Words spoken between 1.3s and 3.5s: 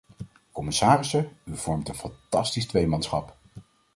u vormt een fantastisch tweemanschap.